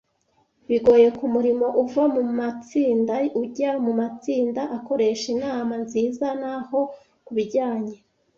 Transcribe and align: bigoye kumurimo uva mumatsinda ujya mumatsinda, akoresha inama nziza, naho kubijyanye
bigoye 0.69 1.07
kumurimo 1.17 1.67
uva 1.83 2.03
mumatsinda 2.13 3.15
ujya 3.41 3.71
mumatsinda, 3.83 4.61
akoresha 4.77 5.25
inama 5.35 5.73
nziza, 5.83 6.27
naho 6.41 6.79
kubijyanye 7.25 7.95